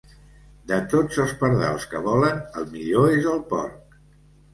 [0.69, 4.01] De tots els pardals que volen, el millor és el porc.